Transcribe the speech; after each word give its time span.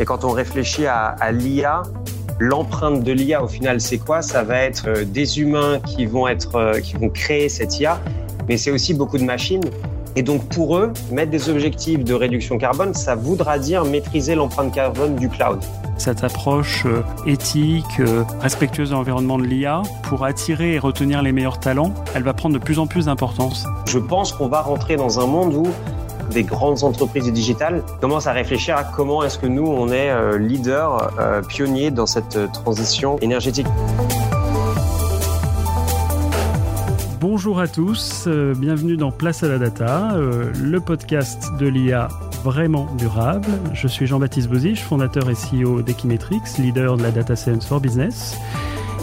Et 0.00 0.04
quand 0.04 0.24
on 0.24 0.30
réfléchit 0.30 0.86
à, 0.86 1.14
l'IA, 1.30 1.82
l'empreinte 2.40 3.04
de 3.04 3.12
l'IA 3.12 3.44
au 3.44 3.46
final 3.46 3.80
c'est 3.80 3.98
quoi? 3.98 4.22
Ça 4.22 4.42
va 4.42 4.58
être 4.58 4.88
euh, 4.88 5.04
des 5.04 5.40
humains 5.40 5.78
qui 5.78 6.06
vont 6.06 6.26
être 6.26 6.56
euh, 6.56 6.80
qui 6.80 6.94
vont 6.94 7.10
créer 7.10 7.48
cette 7.48 7.78
IA, 7.78 8.00
mais 8.48 8.56
c'est 8.56 8.72
aussi 8.72 8.92
beaucoup 8.92 9.18
de 9.18 9.24
machines. 9.24 9.62
Et 10.16 10.24
donc 10.24 10.48
pour 10.48 10.78
eux, 10.78 10.92
mettre 11.12 11.30
des 11.30 11.48
objectifs 11.48 12.02
de 12.02 12.14
réduction 12.14 12.58
carbone, 12.58 12.92
ça 12.92 13.14
voudra 13.14 13.60
dire 13.60 13.84
maîtriser 13.84 14.34
l'empreinte 14.34 14.74
carbone 14.74 15.14
du 15.14 15.28
cloud. 15.28 15.60
Cette 16.00 16.24
approche 16.24 16.86
euh, 16.86 17.02
éthique, 17.26 18.00
respectueuse 18.40 18.88
de 18.88 18.94
l'environnement 18.94 19.36
de 19.36 19.44
l'IA, 19.44 19.82
pour 20.04 20.24
attirer 20.24 20.72
et 20.72 20.78
retenir 20.78 21.20
les 21.20 21.30
meilleurs 21.30 21.60
talents, 21.60 21.92
elle 22.14 22.22
va 22.22 22.32
prendre 22.32 22.54
de 22.54 22.58
plus 22.58 22.78
en 22.78 22.86
plus 22.86 23.04
d'importance. 23.04 23.66
Je 23.84 23.98
pense 23.98 24.32
qu'on 24.32 24.48
va 24.48 24.62
rentrer 24.62 24.96
dans 24.96 25.20
un 25.20 25.26
monde 25.26 25.52
où 25.52 25.66
des 26.30 26.42
grandes 26.42 26.84
entreprises 26.84 27.24
du 27.24 27.32
digital 27.32 27.82
commencent 28.00 28.26
à 28.26 28.32
réfléchir 28.32 28.78
à 28.78 28.84
comment 28.84 29.22
est-ce 29.22 29.38
que 29.38 29.46
nous, 29.46 29.66
on 29.66 29.88
est 29.88 30.10
euh, 30.10 30.38
leader, 30.38 31.12
euh, 31.18 31.42
pionnier 31.42 31.90
dans 31.90 32.06
cette 32.06 32.36
euh, 32.36 32.46
transition 32.46 33.18
énergétique. 33.18 33.66
Bonjour 37.20 37.60
à 37.60 37.68
tous, 37.68 38.26
bienvenue 38.56 38.96
dans 38.96 39.12
Place 39.12 39.42
à 39.42 39.48
la 39.48 39.58
Data, 39.58 40.16
le 40.16 40.80
podcast 40.80 41.50
de 41.58 41.66
l'IA 41.66 42.08
vraiment 42.42 42.86
durable. 42.96 43.46
Je 43.74 43.88
suis 43.88 44.06
Jean-Baptiste 44.06 44.48
Bozich, 44.48 44.82
fondateur 44.82 45.28
et 45.28 45.34
CEO 45.34 45.82
d'Equimetrix, 45.82 46.40
leader 46.58 46.96
de 46.96 47.02
la 47.02 47.10
Data 47.10 47.36
Science 47.36 47.66
for 47.66 47.78
Business. 47.78 48.38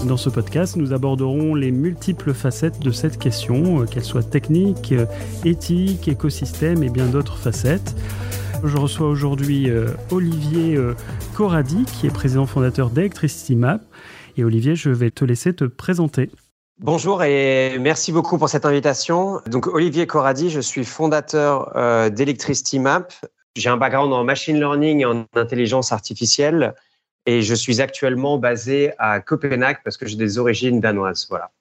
Dans 0.06 0.18
ce 0.18 0.30
podcast, 0.30 0.78
nous 0.78 0.94
aborderons 0.94 1.54
les 1.54 1.72
multiples 1.72 2.34
facettes 2.34 2.80
de 2.80 2.92
cette 2.92 3.20
question, 3.20 3.82
euh, 3.82 3.86
qu'elles 3.86 4.04
soient 4.04 4.24
techniques, 4.24 4.94
euh, 4.94 5.06
éthiques, 5.44 6.08
écosystèmes 6.08 6.82
et 6.84 6.90
bien 6.90 7.08
d'autres 7.08 7.38
facettes. 7.38 7.96
Je 8.64 8.78
reçois 8.78 9.10
aujourd'hui 9.10 9.70
euh, 9.70 9.90
Olivier 10.12 10.80
Corradi, 11.36 11.86
qui 11.86 12.08
est 12.08 12.14
président 12.14 12.46
fondateur 12.46 12.90
d'Electricity 12.90 13.56
Map. 13.56 13.82
Et 14.38 14.44
Olivier, 14.44 14.76
je 14.76 14.90
vais 14.90 15.12
te 15.12 15.26
laisser 15.26 15.54
te 15.54 15.66
présenter. 15.66 16.30
Bonjour 16.80 17.24
et 17.24 17.78
merci 17.80 18.12
beaucoup 18.12 18.38
pour 18.38 18.50
cette 18.50 18.66
invitation. 18.66 19.42
Donc 19.48 19.68
Olivier 19.68 20.06
Corradi, 20.06 20.50
je 20.50 20.60
suis 20.60 20.86
fondateur 20.86 21.72
d'Electricity 22.12 22.80
Map. 22.80 23.08
J'ai 23.56 23.70
un 23.70 23.78
background 23.78 24.14
en 24.14 24.24
machine 24.24 24.58
learning 24.58 25.02
et 25.02 25.06
en 25.06 25.26
intelligence 25.36 25.92
artificielle 25.92 26.76
et 27.28 27.42
je 27.42 27.54
suis 27.54 27.82
actuellement 27.82 28.38
basé 28.38 28.94
à 28.98 29.20
Copenhague 29.20 29.78
parce 29.84 29.98
que 29.98 30.08
j'ai 30.08 30.16
des 30.16 30.40
origines 30.40 30.80
danoises. 30.80 31.28
Voilà. 31.30 31.52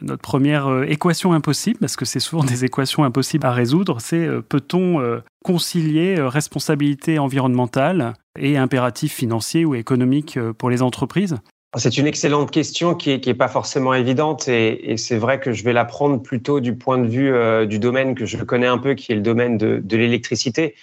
Notre 0.00 0.22
première 0.22 0.66
euh, 0.66 0.84
équation 0.84 1.32
impossible, 1.32 1.78
parce 1.78 1.94
que 1.94 2.04
c'est 2.04 2.20
souvent 2.20 2.42
des 2.42 2.64
équations 2.64 3.04
impossibles 3.04 3.46
à 3.46 3.52
résoudre, 3.52 4.00
c'est 4.00 4.26
euh, 4.26 4.42
peut-on 4.42 5.00
euh, 5.00 5.20
concilier 5.44 6.20
responsabilité 6.20 7.18
environnementale 7.18 8.14
et 8.36 8.56
impératif 8.56 9.14
financier 9.14 9.64
ou 9.64 9.74
économique 9.74 10.38
pour 10.58 10.70
les 10.70 10.82
entreprises? 10.82 11.36
C'est 11.76 11.98
une 11.98 12.06
excellente 12.06 12.50
question 12.50 12.94
qui 12.94 13.10
n'est 13.10 13.20
est 13.26 13.34
pas 13.34 13.48
forcément 13.48 13.94
évidente 13.94 14.48
et, 14.48 14.96
c'est 14.96 15.16
vrai 15.16 15.40
que 15.40 15.52
je 15.52 15.64
vais 15.64 15.72
la 15.72 15.84
prendre 15.84 16.22
plutôt 16.22 16.60
du 16.60 16.76
point 16.76 16.98
de 16.98 17.06
vue 17.06 17.66
du 17.66 17.78
domaine 17.78 18.14
que 18.14 18.26
je 18.26 18.36
connais 18.44 18.66
un 18.66 18.78
peu, 18.78 18.94
qui 18.94 19.12
est 19.12 19.16
le 19.16 19.22
domaine 19.22 19.58
de, 19.58 19.96
l'électricité. 19.96 20.74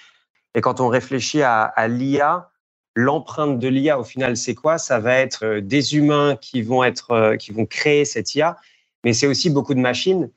Et 0.55 0.61
quand 0.61 0.81
on 0.81 0.87
réfléchit 0.87 1.41
à, 1.43 1.87
l'IA, 1.87 2.51
l'empreinte 2.95 3.59
de 3.59 3.67
l'IA 3.67 3.99
au 3.99 4.03
final 4.03 4.35
c'est 4.37 4.55
quoi? 4.55 4.77
Ça 4.77 4.99
va 4.99 5.15
être 5.15 5.45
euh, 5.45 5.61
des 5.61 5.95
humains 5.95 6.35
qui 6.35 6.61
vont 6.61 6.83
être 6.83 7.11
euh, 7.11 7.35
qui 7.37 7.51
vont 7.51 7.65
créer 7.65 8.05
cette 8.05 8.35
IA, 8.35 8.57
mais 9.03 9.13
c'est 9.13 9.27
aussi 9.27 9.49
beaucoup 9.49 9.73
de 9.73 9.79
machines. 9.79 10.29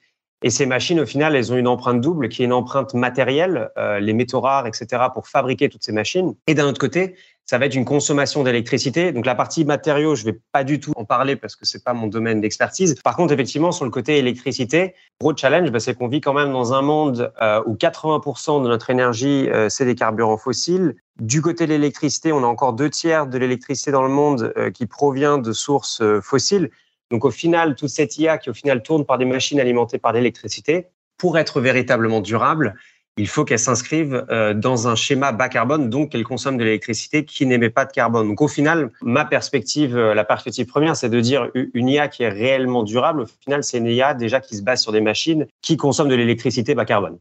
Et 0.43 0.51
ces 0.51 0.67
machines, 0.67 1.01
au 1.01 1.07
final, 1.07 1.35
elles 1.35 1.53
ont 1.53 1.57
une 1.57 1.67
empreinte 1.67 2.03
double 2.03 2.29
qui 2.29 2.43
est 2.43 2.45
une 2.45 2.53
empreinte 2.53 2.93
matérielle, 2.93 3.71
euh, 3.79 3.99
les 3.99 4.13
métaux 4.13 4.41
rares, 4.41 4.67
etc., 4.67 5.05
pour 5.15 5.27
fabriquer 5.27 5.71
toutes 5.71 5.83
ces 5.83 5.93
machines. 5.93 6.35
Et 6.47 6.55
d'un 6.55 6.67
autre 6.67 6.81
côté, 6.81 7.17
ça 7.47 7.59
va 7.59 7.67
être 7.67 7.75
une 7.75 7.85
consommation 7.85 8.43
d'électricité. 8.43 9.13
Donc 9.13 9.27
la 9.27 9.35
partie 9.35 9.65
matériaux, 9.65 10.15
je 10.15 10.25
vais 10.25 10.39
pas 10.53 10.65
du 10.65 10.81
tout 10.81 10.93
en 10.97 11.05
parler 11.05 11.37
parce 11.37 11.57
que 11.57 11.67
c'est 11.67 11.85
pas 11.85 11.93
mon 11.93 12.07
domaine 12.07 12.41
d'expertise. 12.41 12.97
Par 13.03 13.17
contre, 13.17 13.35
effectivement, 13.35 13.71
sur 13.71 13.85
le 13.85 13.91
côté 13.91 14.19
électricité, 14.19 14.95
gros 15.21 15.37
challenge, 15.37 15.71
bah, 15.71 15.81
c'est 15.81 15.95
qu'on 15.95 16.09
vit 16.09 16.21
quand 16.21 16.33
même 16.33 16.53
dans 16.53 16.73
un 16.73 16.83
monde 16.83 17.33
euh, 17.43 17.63
où 17.67 17.75
80% 17.75 18.63
de 18.63 18.69
notre 18.69 18.91
énergie, 18.91 19.49
euh, 19.51 19.69
c'est 19.69 19.85
des 19.85 19.95
carburants 19.95 20.39
fossiles. 20.39 20.97
Du 21.21 21.43
côté 21.43 21.67
de 21.67 21.73
l'électricité, 21.73 22.33
on 22.33 22.43
a 22.43 22.47
encore 22.47 22.73
deux 22.73 22.91
tiers 22.91 23.27
de 23.27 23.37
l'électricité 23.39 23.91
dans 23.91 24.03
le 24.03 24.09
monde 24.09 24.53
euh, 24.57 24.71
qui 24.71 24.87
provient 24.87 25.39
de 25.39 25.53
sources 25.53 26.03
fossiles. 26.23 26.71
Donc 27.11 27.25
au 27.25 27.31
final, 27.31 27.75
toute 27.75 27.91
cette 27.91 28.19
IA 28.19 28.39
qui 28.39 28.49
au 28.49 28.55
final 28.55 28.83
tourne 28.83 29.05
par 29.05 29.19
des 29.19 29.27
machines 29.27 29.61
alimentées 29.61 29.99
par 29.99 30.13
l'électricité, 30.13 30.87
pour 31.19 31.39
être 31.39 31.61
véritablement 31.61 32.21
durable, 32.21 32.75
il 33.17 33.29
faut 33.29 33.45
qu'elle 33.45 33.59
s'inscrive 33.59 34.27
euh, 34.31 34.55
dans 34.55 34.89
un 34.89 34.97
schéma 34.97 35.33
bas 35.33 35.49
carbone, 35.49 35.89
donc 35.89 36.11
qu'elle 36.11 36.25
consomme 36.25 36.57
de 36.57 36.65
l'électricité 36.65 37.25
qui 37.25 37.47
n'émet 37.47 37.71
pas 37.71 37.85
de 37.85 37.93
carbone. 37.93 38.29
Donc 38.29 38.41
au 38.41 38.49
final, 38.49 38.91
ma 39.03 39.25
perspective, 39.25 39.97
euh, 39.97 40.15
la 40.15 40.25
perspective 40.25 40.67
première, 40.67 40.97
c'est 40.97 41.09
de 41.09 41.21
dire 41.21 41.49
une 41.55 41.89
IA 41.89 42.09
qui 42.09 42.25
est 42.25 42.29
réellement 42.29 42.83
durable. 42.83 43.23
Au 43.23 43.27
final, 43.27 43.63
c'est 43.63 43.79
une 43.79 43.87
IA 43.87 44.15
déjà 44.15 44.41
qui 44.41 44.57
se 44.57 44.63
base 44.63 44.83
sur 44.83 44.91
des 44.91 45.01
machines 45.01 45.47
qui 45.63 45.77
consomment 45.77 46.09
de 46.09 46.17
l'électricité 46.17 46.75
bas 46.75 46.85
carbone. 46.85 47.19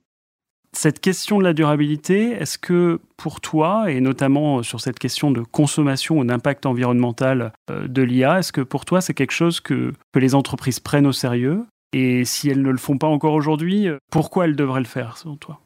Cette 0.76 1.00
question 1.00 1.38
de 1.38 1.44
la 1.44 1.54
durabilité, 1.54 2.32
est-ce 2.32 2.58
que 2.58 3.00
pour 3.16 3.42
toi, 3.42 3.92
et 3.92 4.02
notamment 4.02 4.64
sur 4.64 4.82
cette 4.82 4.98
question 4.98 5.30
de 5.30 5.42
consommation 5.42 6.18
ou 6.18 6.26
d'impact 6.26 6.66
environnemental 6.66 7.54
euh, 7.70 7.88
de 7.88 8.02
l'IA, 8.02 8.40
est-ce 8.40 8.52
que 8.52 8.62
pour 8.62 8.86
toi 8.86 9.00
c'est 9.00 9.14
quelque 9.14 9.32
chose 9.32 9.60
que 9.60 9.94
les 10.16 10.34
entreprises 10.34 10.80
prennent 10.80 11.06
au 11.06 11.12
sérieux? 11.12 11.66
Et 11.96 12.26
si 12.26 12.50
elles 12.50 12.64
ne 12.64 12.72
le 12.72 12.80
font 12.80 12.98
pas 12.98 13.06
encore 13.06 13.34
aujourd'hui, 13.34 13.88
pourquoi 14.10 14.46
elles 14.46 14.56
devraient 14.56 14.80
le 14.80 14.88
faire 14.88 15.18
selon 15.18 15.36
toi? 15.36 15.60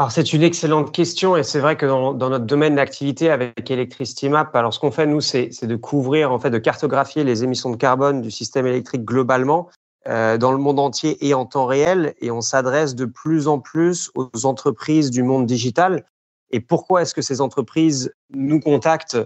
Alors 0.00 0.12
c'est 0.12 0.32
une 0.32 0.42
excellente 0.42 0.92
question 0.92 1.36
et 1.36 1.42
c'est 1.42 1.58
vrai 1.58 1.76
que 1.76 1.84
dans, 1.84 2.14
notre 2.14 2.46
domaine 2.46 2.76
d'activité 2.76 3.28
avec 3.28 3.70
Electricity 3.70 4.30
Map, 4.30 4.50
alors 4.54 4.72
ce 4.72 4.80
qu'on 4.80 4.90
fait 4.90 5.04
nous, 5.04 5.20
c'est 5.20 5.62
de 5.62 5.76
couvrir 5.76 6.32
en 6.32 6.38
fait, 6.38 6.48
de 6.48 6.56
cartographier 6.56 7.22
les 7.22 7.44
émissions 7.44 7.68
de 7.68 7.76
carbone 7.76 8.22
du 8.22 8.30
système 8.30 8.66
électrique 8.66 9.04
globalement 9.04 9.68
euh, 10.08 10.38
dans 10.38 10.52
le 10.52 10.56
monde 10.56 10.78
entier 10.78 11.18
et 11.20 11.34
en 11.34 11.44
temps 11.44 11.66
réel, 11.66 12.14
et 12.22 12.30
on 12.30 12.40
s'adresse 12.40 12.94
de 12.94 13.04
plus 13.04 13.46
en 13.46 13.58
plus 13.58 14.10
aux 14.14 14.46
entreprises 14.46 15.10
du 15.10 15.22
monde 15.22 15.44
digital. 15.44 16.06
Et 16.50 16.60
pourquoi 16.60 17.02
est-ce 17.02 17.12
que 17.12 17.20
ces 17.20 17.42
entreprises 17.42 18.10
nous 18.30 18.58
contactent 18.58 19.18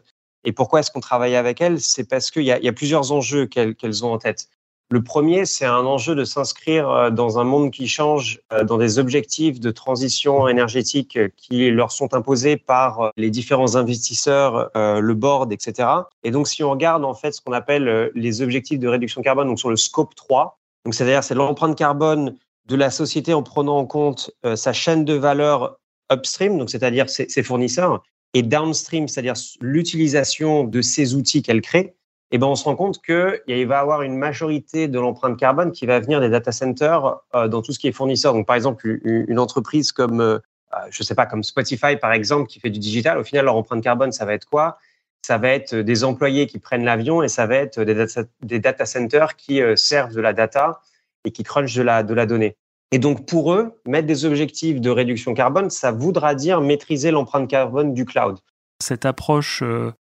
et 0.42 0.50
pourquoi 0.50 0.80
est-ce 0.80 0.90
qu'on 0.90 0.98
travaille 0.98 1.36
avec 1.36 1.60
elles? 1.60 1.80
C'est 1.80 2.08
parce 2.08 2.32
qu'il 2.32 2.42
y, 2.42 2.46
y, 2.46 2.68
a 2.68 2.72
plusieurs 2.72 3.12
enjeux 3.12 3.46
qu'elles 3.46 4.04
ont 4.04 4.12
en 4.12 4.18
tête. 4.18 4.48
Le 4.90 5.02
premier, 5.02 5.46
c'est 5.46 5.64
un 5.64 5.86
enjeu 5.86 6.14
de 6.14 6.24
s'inscrire 6.24 6.90
euh, 6.90 7.10
dans 7.10 7.38
un 7.38 7.44
monde 7.44 7.70
qui 7.70 7.88
change, 7.88 8.40
euh, 8.52 8.64
dans 8.64 8.76
des 8.76 8.98
objectifs 8.98 9.58
de 9.58 9.70
transition 9.70 10.46
énergétique 10.46 11.18
qui 11.36 11.70
leur 11.70 11.90
sont 11.90 12.12
imposés 12.12 12.58
par 12.58 13.00
euh, 13.00 13.10
les 13.16 13.30
différents 13.30 13.76
investisseurs, 13.76 14.70
le 14.74 15.14
board, 15.14 15.52
etc. 15.52 15.88
Et 16.22 16.30
donc, 16.30 16.48
si 16.48 16.62
on 16.62 16.70
regarde 16.70 17.04
en 17.04 17.14
fait 17.14 17.32
ce 17.32 17.40
qu'on 17.40 17.52
appelle 17.52 18.10
les 18.14 18.42
objectifs 18.42 18.78
de 18.78 18.88
réduction 18.88 19.22
carbone, 19.22 19.48
donc 19.48 19.58
sur 19.58 19.70
le 19.70 19.76
scope 19.76 20.14
3, 20.14 20.58
donc 20.84 20.94
c'est-à-dire 20.94 21.24
c'est 21.24 21.34
l'empreinte 21.34 21.76
carbone 21.76 22.36
de 22.66 22.76
la 22.76 22.90
société 22.90 23.32
en 23.34 23.42
prenant 23.42 23.78
en 23.78 23.86
compte 23.86 24.30
sa 24.54 24.72
chaîne 24.72 25.04
de 25.04 25.14
valeur 25.14 25.78
upstream, 26.12 26.58
donc 26.58 26.70
c'est-à-dire 26.70 27.08
ses 27.08 27.42
fournisseurs, 27.42 28.02
et 28.34 28.42
downstream, 28.42 29.08
c'est-à-dire 29.08 29.34
l'utilisation 29.60 30.64
de 30.64 30.82
ces 30.82 31.14
outils 31.14 31.42
qu'elle 31.42 31.60
crée 31.60 31.94
ben, 32.38 32.46
on 32.46 32.54
se 32.56 32.64
rend 32.64 32.74
compte 32.74 33.00
qu'il 33.02 33.66
va 33.66 33.76
y 33.76 33.78
avoir 33.78 34.02
une 34.02 34.16
majorité 34.16 34.88
de 34.88 34.98
l'empreinte 34.98 35.38
carbone 35.38 35.72
qui 35.72 35.86
va 35.86 36.00
venir 36.00 36.20
des 36.20 36.28
data 36.28 36.52
centers 36.52 37.20
euh, 37.34 37.48
dans 37.48 37.62
tout 37.62 37.72
ce 37.72 37.78
qui 37.78 37.88
est 37.88 37.92
fournisseur. 37.92 38.32
Donc, 38.32 38.46
par 38.46 38.56
exemple, 38.56 38.98
une 39.04 39.38
entreprise 39.38 39.92
comme, 39.92 40.20
euh, 40.20 40.38
euh, 40.74 40.78
je 40.90 41.02
sais 41.02 41.14
pas, 41.14 41.26
comme 41.26 41.44
Spotify, 41.44 41.96
par 41.96 42.12
exemple, 42.12 42.48
qui 42.48 42.60
fait 42.60 42.70
du 42.70 42.78
digital, 42.78 43.18
au 43.18 43.24
final, 43.24 43.44
leur 43.44 43.56
empreinte 43.56 43.82
carbone, 43.82 44.10
ça 44.10 44.24
va 44.24 44.34
être 44.34 44.46
quoi? 44.46 44.78
Ça 45.22 45.38
va 45.38 45.50
être 45.50 45.74
des 45.74 46.04
employés 46.04 46.46
qui 46.46 46.58
prennent 46.58 46.84
l'avion 46.84 47.22
et 47.22 47.28
ça 47.28 47.46
va 47.46 47.56
être 47.56 47.82
des 47.82 47.94
data, 47.94 48.22
des 48.42 48.58
data 48.58 48.84
centers 48.84 49.36
qui 49.36 49.60
servent 49.76 50.14
de 50.14 50.20
la 50.20 50.34
data 50.34 50.80
et 51.24 51.30
qui 51.30 51.44
crunchent 51.44 51.74
de 51.74 51.82
la, 51.82 52.02
de 52.02 52.12
la 52.12 52.26
donnée. 52.26 52.56
Et 52.90 52.98
donc, 52.98 53.26
pour 53.26 53.54
eux, 53.54 53.80
mettre 53.86 54.06
des 54.06 54.26
objectifs 54.26 54.82
de 54.82 54.90
réduction 54.90 55.32
carbone, 55.32 55.70
ça 55.70 55.92
voudra 55.92 56.34
dire 56.34 56.60
maîtriser 56.60 57.10
l'empreinte 57.10 57.48
carbone 57.48 57.94
du 57.94 58.04
cloud. 58.04 58.38
Cette 58.82 59.06
approche 59.06 59.62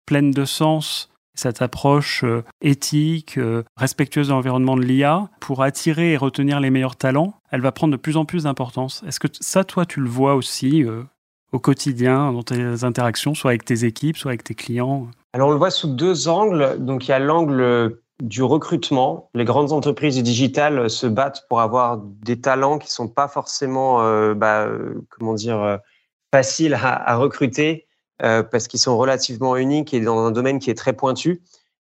pleine 0.05 0.33
de 0.33 0.45
sens 0.45 1.14
cette 1.35 1.63
approche 1.63 2.25
euh, 2.25 2.45
éthique, 2.63 3.39
euh, 3.39 3.65
respectueuse 3.77 4.29
de 4.29 4.33
l'environnement 4.33 4.77
de 4.77 4.83
l'IA, 4.83 5.29
pour 5.41 5.63
attirer 5.63 6.13
et 6.13 6.17
retenir 6.17 6.61
les 6.61 6.71
meilleurs 6.71 6.97
talents, 6.97 7.35
elle 7.51 7.61
va 7.61 7.73
prendre 7.73 7.93
de 7.93 7.97
plus 7.97 8.17
en 8.17 8.25
plus 8.25 8.45
d'importance. 8.45 9.03
Est-ce 9.07 9.21
que 9.21 9.29
ça, 9.41 9.65
toi, 9.65 9.85
tu 9.85 10.01
le 10.01 10.09
vois 10.09 10.35
aussi 10.35 10.85
euh, 10.85 11.03
au 11.53 11.59
quotidien, 11.59 12.33
dans 12.33 12.43
tes 12.43 12.85
interactions, 12.85 13.35
soit 13.35 13.51
avec 13.51 13.65
tes 13.65 13.85
équipes, 13.85 14.17
soit 14.17 14.31
avec 14.31 14.45
tes 14.45 14.55
clients? 14.55 15.09
Alors, 15.33 15.49
on 15.49 15.53
le 15.53 15.59
voit 15.59 15.71
sous 15.71 15.89
deux 15.89 16.29
angles. 16.29 16.77
Donc, 16.79 17.07
il 17.07 17.11
y 17.11 17.15
a 17.15 17.19
l'angle 17.19 17.99
du 18.23 18.45
recrutement. 18.45 19.29
Les 19.35 19.45
grandes 19.45 19.73
entreprises 19.73 20.15
du 20.15 20.23
digital 20.23 20.89
se 20.89 21.09
battent 21.09 21.45
pour 21.49 21.61
avoir 21.61 21.99
des 21.99 22.41
talents 22.41 22.79
qui 22.79 22.87
ne 22.87 22.93
sont 22.93 23.09
pas 23.09 23.27
forcément, 23.27 23.99
bah, 24.35 24.69
comment 25.11 25.35
dire, 25.35 25.81
faciles 26.33 26.79
à 26.81 27.17
recruter 27.17 27.87
parce 28.19 28.69
qu'ils 28.69 28.81
sont 28.81 28.97
relativement 28.97 29.57
uniques 29.57 29.93
et 29.93 30.01
dans 30.01 30.19
un 30.19 30.31
domaine 30.31 30.59
qui 30.59 30.71
est 30.71 30.75
très 30.75 30.93
pointu. 30.93 31.43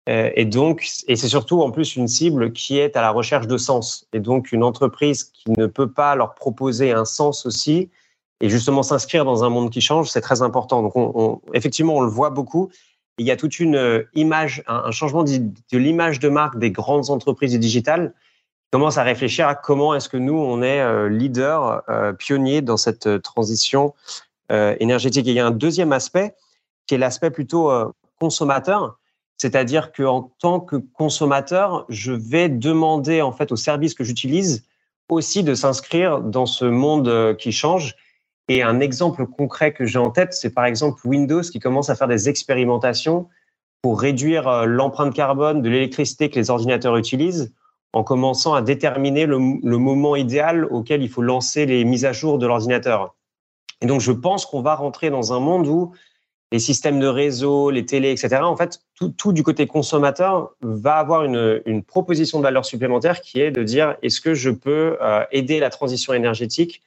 et 0.07 0.45
donc, 0.45 0.87
et 1.09 1.17
c'est 1.17 1.29
surtout 1.29 1.63
en 1.63 1.71
plus 1.71 1.97
une 1.97 2.09
cible 2.09 2.53
qui 2.53 2.79
est 2.79 2.97
à 2.97 3.01
la 3.01 3.11
recherche 3.11 3.47
de 3.47 3.57
sens. 3.57 4.07
Et 4.13 4.21
donc, 4.21 4.53
une 4.53 4.63
entreprise 4.63 5.25
qui 5.25 5.51
ne 5.51 5.67
peut 5.67 5.91
pas 5.91 6.15
leur 6.15 6.35
proposer 6.35 6.93
un 6.93 7.05
sens 7.05 7.47
aussi, 7.47 7.91
et 8.41 8.49
justement 8.49 8.83
s'inscrire 8.83 9.25
dans 9.25 9.45
un 9.45 9.51
monde 9.51 9.71
qui 9.71 9.81
change, 9.81 10.11
c'est 10.11 10.21
très 10.21 10.43
important. 10.43 10.83
Donc, 10.83 10.97
on, 10.97 11.41
effectivement, 11.55 11.97
on 11.97 12.01
le 12.01 12.11
voit 12.11 12.31
beaucoup. 12.31 12.71
Il 13.19 13.27
y 13.27 13.31
a 13.31 13.37
toute 13.37 13.61
une 13.61 14.07
image, 14.15 14.63
un, 14.67 14.91
changement 14.91 15.25
de, 15.25 15.53
l'image 15.73 16.21
de 16.21 16.29
marque 16.29 16.59
des 16.59 16.71
grandes 16.71 17.11
entreprises 17.11 17.53
du 17.53 17.59
digital 17.59 18.15
commence 18.71 18.99
à 18.99 19.03
réfléchir 19.03 19.49
à 19.49 19.55
comment 19.55 19.95
est-ce 19.95 20.09
que 20.09 20.17
nous, 20.17 20.39
on 20.39 20.63
est 20.63 20.81
euh, 20.81 21.09
leader, 21.09 21.83
euh, 21.89 22.13
pionnier 22.13 22.63
dans 22.63 22.77
cette 22.77 23.07
euh, 23.07 23.19
transition 23.19 23.95
énergétique. 24.51 25.27
Et 25.27 25.31
il 25.31 25.37
y 25.37 25.41
a 25.41 25.47
un 25.47 25.53
deuxième 25.53 25.93
aspect 25.93 26.35
qui 26.87 26.95
est 26.95 26.99
l'aspect 26.99 27.31
plutôt 27.31 27.71
consommateur, 28.19 28.99
c'est-à-dire 29.37 29.93
qu'en 29.93 30.33
tant 30.41 30.61
que 30.61 30.77
consommateur, 30.77 31.87
je 31.89 32.13
vais 32.13 32.49
demander 32.49 33.23
en 33.23 33.33
fait 33.33 33.53
aux 33.53 33.57
services 33.57 33.95
que 33.95 34.05
j'utilise 34.05 34.65
aussi 35.09 35.43
de 35.43 35.55
s'inscrire 35.55 36.21
dans 36.21 36.47
ce 36.47 36.65
monde 36.65 37.37
qui 37.39 37.53
change. 37.53 37.97
Et 38.49 38.63
un 38.63 38.81
exemple 38.81 39.27
concret 39.27 39.73
que 39.73 39.87
j'ai 39.87 39.99
en 39.99 40.11
tête, 40.11 40.35
c'est 40.35 40.51
par 40.51 40.65
exemple 40.65 41.01
Windows 41.07 41.43
qui 41.43 41.61
commence 41.61 41.89
à 41.89 41.95
faire 41.95 42.09
des 42.09 42.29
expérimentations 42.29 43.29
pour 43.83 44.01
réduire 44.01 44.67
l'empreinte 44.67 45.15
carbone 45.15 45.63
de 45.63 45.69
l'électricité 45.69 46.29
que 46.29 46.39
les 46.39 46.51
ordinateurs 46.51 46.97
utilisent 46.97 47.53
en 47.93 48.05
commençant 48.05 48.55
à 48.55 48.63
déterminer 48.63 49.27
le, 49.27 49.39
moment 49.39 50.17
idéal 50.17 50.65
auquel 50.67 51.03
il 51.03 51.09
faut 51.09 51.23
lancer 51.23 51.67
les 51.67 51.85
mises 51.85 52.05
à 52.05 52.13
jour 52.13 52.39
de 52.39 52.47
l'ordinateur. 52.47 53.17
Et 53.81 53.87
donc, 53.87 54.01
je 54.01 54.13
pense 54.13 54.47
qu'on 54.47 54.63
va 54.63 54.75
rentrer 54.75 55.11
dans 55.11 55.33
un 55.33 55.41
monde 55.41 55.67
où 55.67 55.93
les 56.53 56.59
systèmes 56.59 56.99
de 56.99 57.07
réseau, 57.07 57.71
les 57.71 57.87
télés, 57.87 58.11
etc., 58.11 58.41
en 58.43 58.57
fait, 58.57 58.81
tout, 59.17 59.33
du 59.33 59.43
côté 59.43 59.67
consommateur 59.67 60.51
va 60.63 60.97
avoir 60.97 61.25
une, 61.25 61.83
proposition 61.87 62.39
de 62.39 62.43
valeur 62.43 62.65
supplémentaire 62.65 63.21
qui 63.21 63.41
est 63.41 63.51
de 63.51 63.63
dire 63.63 63.97
est-ce 64.03 64.21
que 64.21 64.35
je 64.35 64.51
peux 64.51 64.99
euh, 65.01 65.25
aider 65.31 65.61
la 65.61 65.71
transition 65.71 66.13
énergétique 66.13 66.83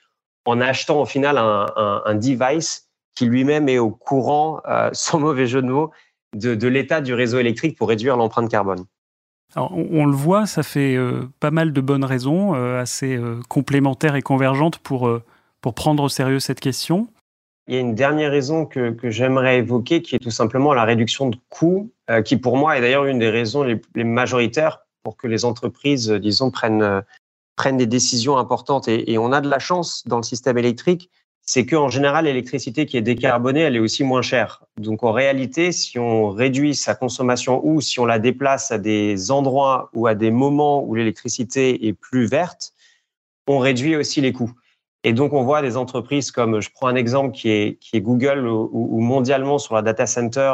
en 0.45 0.59
achetant 0.59 1.01
au 1.01 1.05
final 1.05 1.37
un, 1.37 2.15
device 2.15 2.89
qui 3.15 3.25
lui-même 3.25 3.69
est 3.69 3.79
au 3.79 3.89
courant, 3.89 4.61
euh, 4.67 4.89
sans 4.91 5.19
mauvais 5.19 5.47
jeu 5.47 5.61
de 5.61 5.67
mots, 5.67 5.91
de 6.33 6.67
l'état 6.67 6.99
du 6.99 7.13
réseau 7.13 7.39
électrique 7.39 7.77
pour 7.77 7.87
réduire 7.87 8.17
l'empreinte 8.17 8.49
carbone? 8.49 8.85
On, 9.55 10.05
le 10.05 10.15
voit, 10.15 10.47
ça 10.47 10.63
fait 10.63 10.95
euh, 10.95 11.29
pas 11.39 11.51
mal 11.51 11.73
de 11.73 11.81
bonnes 11.81 12.03
raisons, 12.03 12.53
assez 12.53 13.19
complémentaires 13.47 14.15
et 14.15 14.23
convergentes 14.23 14.79
pour, 14.79 15.07
pour 15.63 15.73
prendre 15.73 16.03
au 16.03 16.09
sérieux 16.09 16.39
cette 16.39 16.59
question. 16.59 17.07
Il 17.67 17.73
y 17.73 17.77
a 17.77 17.79
une 17.79 17.95
dernière 17.95 18.29
raison 18.29 18.67
que, 18.67 18.91
que 18.91 19.09
j'aimerais 19.09 19.57
évoquer, 19.57 20.03
qui 20.03 20.15
est 20.15 20.19
tout 20.19 20.29
simplement 20.29 20.75
la 20.75 20.83
réduction 20.83 21.29
de 21.29 21.37
coûts, 21.49 21.89
qui 22.25 22.37
pour 22.37 22.57
moi 22.57 22.77
est 22.77 22.81
d'ailleurs 22.81 23.05
une 23.05 23.19
des 23.19 23.29
raisons 23.29 23.63
les, 23.63 23.81
les, 23.95 24.03
majoritaires 24.03 24.85
pour 25.03 25.17
que 25.17 25.27
les 25.27 25.45
entreprises, 25.45 26.11
disons, 26.11 26.51
prennent, 26.51 27.01
prennent 27.55 27.77
des 27.77 27.87
décisions 27.87 28.37
importantes. 28.37 28.89
Et, 28.89 29.13
et 29.13 29.17
on 29.17 29.31
a 29.31 29.39
de 29.39 29.49
la 29.49 29.59
chance 29.59 30.03
dans 30.05 30.17
le 30.17 30.23
système 30.23 30.57
électrique 30.57 31.09
c'est 31.45 31.65
qu'en 31.65 31.89
général, 31.89 32.25
l'électricité 32.25 32.85
qui 32.85 32.95
est 32.95 33.01
décarbonée, 33.01 33.59
elle 33.61 33.75
est 33.75 33.79
aussi 33.79 34.03
moins 34.03 34.21
chère. 34.21 34.63
Donc 34.77 35.03
en 35.03 35.11
réalité, 35.11 35.73
si 35.73 35.99
on 35.99 36.29
réduit 36.29 36.73
sa 36.73 36.95
consommation 36.95 37.59
ou 37.65 37.81
si 37.81 37.99
on 37.99 38.05
la 38.05 38.17
déplace 38.17 38.71
à 38.71 38.77
des 38.77 39.29
endroits 39.29 39.89
ou 39.93 40.07
à 40.07 40.15
des 40.15 40.31
moments 40.31 40.83
où 40.83 40.95
l'électricité 40.95 41.85
est 41.85 41.93
plus 41.93 42.25
verte, 42.25 42.73
on 43.45 43.59
réduit 43.59 43.97
aussi 43.97 44.21
les 44.21 44.31
coûts. 44.31 44.53
Et 45.03 45.13
donc 45.13 45.33
on 45.33 45.43
voit 45.43 45.61
des 45.61 45.77
entreprises 45.77 46.31
comme, 46.31 46.61
je 46.61 46.69
prends 46.73 46.87
un 46.87 46.95
exemple 46.95 47.33
qui 47.35 47.49
est, 47.49 48.01
Google, 48.01 48.47
ou 48.47 48.99
mondialement 48.99 49.57
sur 49.57 49.75
la 49.75 49.81
data 49.81 50.05
center, 50.05 50.53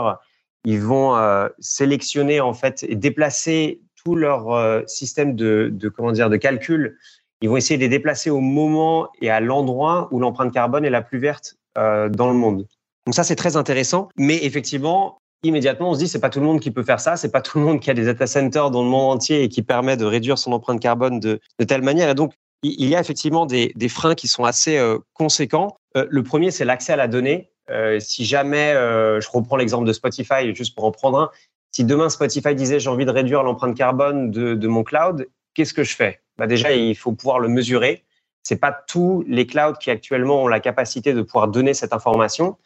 ils 0.65 0.81
vont 0.81 1.15
euh, 1.15 1.47
sélectionner 1.59 2.41
en 2.41 2.53
fait 2.53 2.83
et 2.83 2.95
déplacer 2.95 3.79
tout 3.95 4.15
leur 4.15 4.51
euh, 4.51 4.81
système 4.87 5.35
de, 5.35 5.69
de, 5.71 5.89
comment 5.89 6.11
dire, 6.11 6.29
de 6.29 6.37
calcul 6.37 6.97
ils 7.41 7.49
vont 7.49 7.57
essayer 7.57 7.77
de 7.77 7.83
les 7.83 7.89
déplacer 7.89 8.29
au 8.29 8.41
moment 8.41 9.09
et 9.21 9.29
à 9.29 9.39
l'endroit 9.39 10.09
où 10.11 10.19
l'empreinte 10.19 10.53
carbone 10.53 10.85
est 10.85 10.89
la 10.89 11.01
plus 11.01 11.19
verte 11.19 11.55
euh, 11.77 12.09
dans 12.09 12.27
le 12.27 12.33
monde. 12.33 12.67
Donc 13.05 13.15
ça, 13.15 13.23
c'est 13.23 13.35
très 13.35 13.55
intéressant. 13.55 14.09
Mais 14.17 14.43
effectivement, 14.43 15.21
immédiatement, 15.43 15.91
on 15.91 15.93
se 15.93 15.99
dit, 15.99 16.07
c'est 16.07 16.19
pas 16.19 16.29
tout 16.29 16.39
le 16.39 16.45
monde 16.45 16.59
qui 16.59 16.71
peut 16.71 16.83
faire 16.83 16.99
ça. 16.99 17.15
C'est 17.15 17.31
pas 17.31 17.41
tout 17.41 17.59
le 17.59 17.65
monde 17.65 17.79
qui 17.79 17.89
a 17.89 17.93
des 17.93 18.05
data 18.05 18.27
centers 18.27 18.71
dans 18.71 18.83
le 18.83 18.89
monde 18.89 19.15
entier 19.15 19.43
et 19.43 19.49
qui 19.49 19.61
permet 19.61 19.95
de 19.95 20.05
réduire 20.05 20.37
son 20.37 20.51
empreinte 20.51 20.81
carbone 20.81 21.19
de, 21.19 21.39
de 21.59 21.63
telle 21.63 21.81
manière. 21.81 22.09
Et 22.09 22.15
donc, 22.15 22.33
il 22.63 22.89
y 22.89 22.95
a 22.95 22.99
effectivement 22.99 23.45
des, 23.45 23.89
freins 23.89 24.15
qui 24.15 24.27
sont 24.27 24.43
assez 24.43 24.77
euh, 24.77 24.97
conséquents. 25.13 25.77
Euh, 25.95 26.05
le 26.09 26.23
premier, 26.23 26.51
c'est 26.51 26.65
l'accès 26.65 26.93
à 26.93 26.95
la 26.95 27.07
donnée. 27.07 27.51
Euh, 27.69 27.99
si 27.99 28.25
jamais, 28.25 28.73
je 28.73 29.29
reprends 29.29 29.57
l'exemple 29.57 29.87
de 29.87 29.93
Spotify, 29.93 30.53
juste 30.55 30.75
pour 30.75 30.85
en 30.85 30.91
prendre 30.91 31.19
un, 31.19 31.31
si 31.71 31.83
demain 31.83 32.09
Spotify 32.09 32.55
disait 32.55 32.79
j'ai 32.79 32.89
envie 32.89 33.05
de 33.05 33.11
réduire 33.11 33.43
l'empreinte 33.43 33.77
carbone 33.77 34.31
de, 34.31 34.67
mon 34.67 34.83
cloud, 34.83 35.27
qu'est-ce 35.53 35.73
que 35.73 35.83
je 35.83 35.95
fais? 35.95 36.19
Bah 36.37 36.47
Déjà, 36.47 36.71
il 36.71 36.95
faut 36.95 37.11
pouvoir 37.11 37.39
le 37.39 37.47
mesurer. 37.47 38.03
C'est 38.41 38.55
pas 38.55 38.71
tous 38.71 39.23
les 39.27 39.45
clouds 39.45 39.75
qui 39.79 39.91
actuellement 39.91 40.43
ont 40.43 40.47
la 40.47 40.59
capacité 40.59 41.13
de 41.13 41.21
pouvoir 41.21 41.47
donner 41.47 41.75
cette 41.75 41.93
information. 41.93 42.57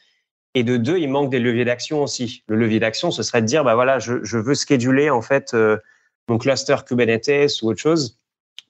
Et 0.56 0.64
de 0.64 0.78
deux, 0.78 1.00
il 1.00 1.10
manque 1.10 1.32
des 1.32 1.40
leviers 1.40 1.66
d'action 1.66 2.04
aussi. 2.04 2.44
Le 2.48 2.56
levier 2.56 2.80
d'action, 2.80 3.12
ce 3.12 3.24
serait 3.24 3.42
de 3.42 3.48
dire, 3.48 3.64
bah 3.64 3.76
voilà, 3.76 4.00
je, 4.00 4.24
je 4.24 4.38
veux 4.38 4.56
scheduler 4.56 5.10
en 5.10 5.22
fait 5.22 5.54
mon 6.30 6.38
cluster 6.38 6.78
Kubernetes 6.88 7.62
ou 7.62 7.72
autre 7.72 7.82
chose 7.82 8.20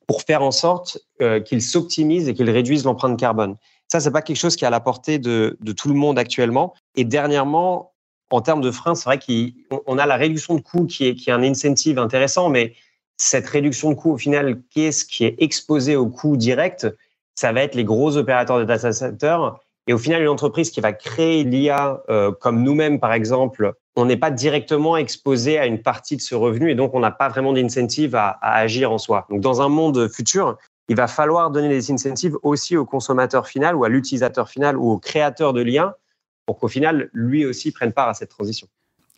pour 0.08 0.22
faire 0.22 0.42
en 0.42 0.52
sorte 0.52 1.00
euh, 1.22 1.40
qu'il 1.40 1.62
s'optimise 1.62 2.28
et 2.28 2.34
qu'il 2.34 2.50
réduise 2.50 2.84
l'empreinte 2.84 3.20
carbone. 3.20 3.56
Ça, 3.88 4.00
c'est 4.00 4.12
pas 4.12 4.22
quelque 4.22 4.38
chose 4.38 4.56
qui 4.56 4.64
est 4.64 4.68
à 4.68 4.72
la 4.72 4.80
portée 4.80 5.20
de, 5.20 5.58
tout 5.78 5.88
le 5.88 5.94
monde 5.94 6.18
actuellement. 6.18 6.74
Et 6.96 7.04
dernièrement, 7.04 7.94
en 8.32 8.42
termes 8.42 8.62
de 8.62 8.72
freins, 8.72 8.96
c'est 8.96 9.06
vrai 9.06 9.20
qu'on 9.20 9.98
a 9.98 10.06
la 10.06 10.16
réduction 10.16 10.56
de 10.56 10.62
coûts 10.62 10.86
qui 10.86 11.08
est, 11.08 11.16
qui 11.16 11.30
est 11.30 11.34
un 11.34 11.44
incentive 11.44 12.00
intéressant, 12.00 12.50
mais 12.50 12.74
cette 13.18 13.48
réduction 13.48 13.92
de 13.92 13.96
coûts, 13.96 14.14
au 14.14 14.18
final, 14.18 14.62
qu'est-ce 14.72 15.06
qui 15.06 15.26
est 15.26 15.36
exposé 15.38 15.96
au 15.96 16.08
coût 16.08 16.38
direct 16.38 16.88
Ça 17.36 17.52
va 17.52 17.62
être 17.62 17.76
les 17.76 17.84
gros 17.84 18.18
opérateurs 18.18 18.60
de 18.60 18.66
data 18.66 18.92
centers. 18.92 19.60
Et 19.88 19.94
au 19.94 19.98
final, 19.98 20.22
une 20.22 20.30
entreprise 20.30 20.72
qui 20.72 20.80
va 20.80 20.94
créer 20.94 21.44
l'IA, 21.44 22.02
euh, 22.10 22.32
comme 22.32 22.64
nous-mêmes, 22.64 23.00
par 23.00 23.14
exemple, 23.14 23.74
on 23.96 24.06
n'est 24.06 24.18
pas 24.18 24.32
directement 24.32 24.96
exposé 24.98 25.58
à 25.58 25.66
une 25.66 25.82
partie 25.82 26.16
de 26.16 26.22
ce 26.22 26.36
revenu 26.36 26.72
et 26.72 26.76
donc 26.76 26.94
on 26.94 27.00
n'a 27.00 27.12
pas 27.12 27.30
vraiment 27.30 27.54
d'incentive 27.54 28.16
à, 28.16 28.38
agir 28.42 28.92
en 28.92 28.98
soi. 28.98 29.26
Donc, 29.30 29.42
dans 29.42 29.62
un 29.62 29.70
monde 29.70 30.08
futur, 30.08 30.58
il 30.88 30.96
va 30.96 31.08
falloir 31.08 31.52
donner 31.52 31.70
des 31.70 31.92
incentives 31.92 32.38
aussi 32.44 32.78
au 32.78 32.86
consommateur 32.86 33.48
final 33.48 33.76
ou 33.76 33.84
à 33.84 33.90
l'utilisateur 33.90 34.50
final 34.50 34.78
ou 34.78 34.90
au 34.90 34.98
créateur 34.98 35.54
de 35.54 35.62
l'IA 35.62 35.98
pour 36.46 36.60
qu'au 36.60 36.68
final, 36.68 37.10
lui 37.14 37.46
aussi 37.46 37.72
prenne 37.72 37.94
part 37.94 38.10
à 38.10 38.14
cette 38.14 38.30
transition. 38.30 38.68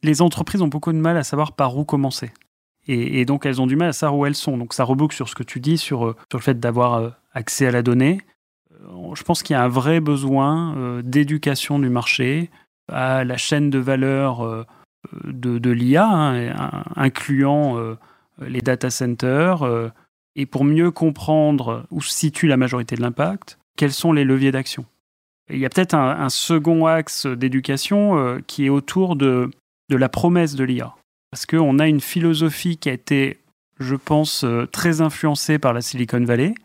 Les 0.03 0.21
entreprises 0.21 0.61
ont 0.61 0.67
beaucoup 0.67 0.91
de 0.91 0.97
mal 0.97 1.17
à 1.17 1.23
savoir 1.23 1.53
par 1.53 1.75
où 1.77 1.85
commencer. 1.85 2.31
Et, 2.87 3.25
donc, 3.25 3.47
elles 3.47 3.59
ont 3.59 3.65
du 3.65 3.75
mal 3.75 3.89
à 3.89 3.93
savoir 3.93 4.19
où 4.19 4.25
elles 4.27 4.35
sont. 4.35 4.57
Donc, 4.59 4.73
ça 4.75 4.83
reboucle 4.83 5.15
sur 5.15 5.27
ce 5.27 5.33
que 5.33 5.41
tu 5.41 5.59
dis, 5.59 5.79
sur, 5.79 6.05
euh, 6.05 6.15
sur 6.29 6.37
le 6.37 6.43
fait 6.43 6.59
d'avoir 6.59 6.93
euh, 6.93 7.09
accès 7.33 7.65
à 7.65 7.71
la 7.71 7.81
donnée. 7.81 8.21
Euh, 8.83 9.15
je 9.15 9.23
pense 9.23 9.43
qu'il 9.43 9.55
y 9.55 9.57
a 9.57 9.63
un 9.63 9.69
vrai 9.69 9.99
besoin 9.99 11.01
d'éducation 11.03 11.79
du 11.79 11.89
marché 11.89 12.49
à 12.91 13.23
la 13.23 13.37
chaîne 13.37 13.69
de 13.69 13.79
valeur 13.79 14.65
de, 15.23 15.57
de 15.57 15.69
l'IA, 15.71 16.07
hein, 16.07 16.83
incluant 16.95 17.95
les 18.39 18.61
data 18.61 18.89
centers, 18.89 19.91
et 20.35 20.45
pour 20.45 20.65
mieux 20.65 20.91
comprendre 20.91 21.85
où 21.89 22.01
se 22.01 22.13
situe 22.13 22.47
la 22.47 22.57
majorité 22.57 22.95
de 22.95 23.01
l'impact, 23.01 23.57
quels 23.77 23.93
sont 23.93 24.13
les 24.13 24.23
leviers 24.23 24.51
d'action. 24.51 24.85
Il 25.49 25.57
y 25.57 25.65
a 25.65 25.69
peut-être 25.69 25.95
un, 25.95 26.29
second 26.29 26.85
axe 26.85 27.25
d'éducation 27.25 28.39
qui 28.45 28.65
est 28.65 28.69
autour 28.69 29.15
de, 29.15 29.49
de 29.89 29.97
la 29.97 30.09
promesse 30.09 30.55
de 30.55 30.63
l'IA 30.63 30.93
parce 31.35 31.45
qu'on 31.45 31.79
a 31.79 31.87
une 31.89 31.99
philosophie 31.99 32.77
qui 32.77 32.87
a 32.87 32.93
été, 32.93 33.41
je 33.81 33.95
pense, 33.95 34.45
euh, 34.45 34.65
très 34.67 35.01
influencée 35.01 35.59
par 35.59 35.73
la 35.73 35.81
Silicon 35.81 36.23
Valley, 36.23 36.55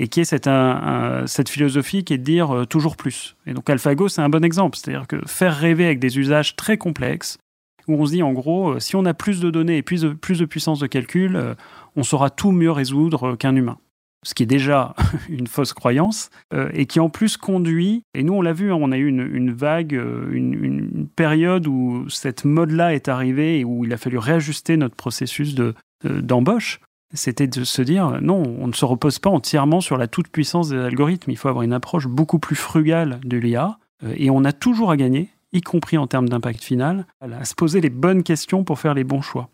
et 0.00 0.08
qui 0.08 0.20
est 0.20 0.24
cette, 0.24 1.48
philosophie 1.48 2.02
qui 2.02 2.14
est 2.14 2.18
de 2.18 2.24
dire 2.24 2.50
euh, 2.50 2.64
toujours 2.64 2.96
plus. 2.96 3.36
Et 3.46 3.54
donc 3.54 3.70
AlphaGo, 3.70 4.08
c'est 4.08 4.22
un 4.22 4.28
bon 4.28 4.44
exemple, 4.44 4.76
c'est-à-dire 4.76 5.06
que 5.06 5.20
faire 5.26 5.56
rêver 5.56 5.84
avec 5.84 6.00
des 6.00 6.18
usages 6.18 6.56
très 6.56 6.76
complexes, 6.76 7.38
où 7.86 7.94
on 7.94 8.06
se 8.06 8.12
dit 8.12 8.22
en 8.22 8.32
gros, 8.32 8.72
euh, 8.72 8.80
si 8.80 8.96
on 8.96 9.04
a 9.04 9.14
plus 9.14 9.40
de 9.40 9.50
données 9.50 9.76
et 9.76 9.82
plus 9.82 10.02
de, 10.02 10.08
plus 10.08 10.38
de 10.38 10.44
puissance 10.44 10.80
de 10.80 10.86
calcul, 10.86 11.56
on 11.96 12.02
saura 12.02 12.30
tout 12.30 12.50
mieux 12.50 12.72
résoudre 12.72 13.36
qu'un 13.36 13.54
humain 13.54 13.78
ce 14.22 14.34
qui 14.34 14.42
est 14.42 14.46
déjà 14.46 14.94
une 15.28 15.46
fausse 15.46 15.72
croyance, 15.72 16.30
euh, 16.52 16.70
et 16.72 16.86
qui 16.86 17.00
en 17.00 17.08
plus 17.08 17.36
conduit, 17.36 18.04
et 18.14 18.22
nous 18.22 18.34
on 18.34 18.42
l'a 18.42 18.52
vu, 18.52 18.72
hein, 18.72 18.78
on 18.80 18.92
a 18.92 18.98
eu 18.98 19.06
une, 19.06 19.52
vague, 19.52 19.94
euh, 19.94 20.28
une, 20.30 21.08
période 21.16 21.66
où 21.66 22.08
cette 22.08 22.44
mode-là 22.44 22.94
est 22.94 23.08
arrivée 23.08 23.60
et 23.60 23.64
où 23.64 23.84
il 23.84 23.92
a 23.92 23.96
fallu 23.96 24.18
réajuster 24.18 24.76
notre 24.76 24.94
processus 24.94 25.54
de, 25.54 25.74
d'embauche. 26.04 26.80
C'était 27.12 27.48
de 27.48 27.64
se 27.64 27.82
dire, 27.82 28.20
non, 28.22 28.42
on 28.60 28.68
ne 28.68 28.72
se 28.72 28.84
repose 28.84 29.18
pas 29.18 29.30
entièrement 29.30 29.80
sur 29.80 29.96
la 29.98 30.06
toute-puissance 30.06 30.68
des 30.68 30.78
algorithmes, 30.78 31.30
il 31.30 31.36
faut 31.36 31.48
avoir 31.48 31.64
une 31.64 31.72
approche 31.72 32.06
beaucoup 32.06 32.38
plus 32.38 32.54
frugale 32.54 33.18
de 33.24 33.36
l'IA, 33.36 33.78
euh, 34.04 34.14
et 34.16 34.30
on 34.30 34.44
a 34.44 34.52
toujours 34.52 34.92
à 34.92 34.96
gagner, 34.96 35.28
y 35.52 35.60
compris 35.60 35.98
en 35.98 36.06
termes 36.06 36.28
d'impact 36.28 36.62
final, 36.62 37.06
à 37.20 37.44
se 37.44 37.54
poser 37.54 37.80
les 37.80 37.90
bonnes 37.90 38.22
questions 38.22 38.62
pour 38.62 38.78
faire 38.78 38.94
les 38.94 39.02
bons 39.02 39.22
choix. 39.22 39.48